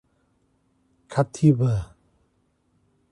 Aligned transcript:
Caatiba 1.11 1.71